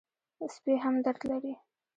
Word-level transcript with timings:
سپي 0.53 0.73
هم 0.83 0.95
درد 1.05 1.21
لري. 1.29 1.53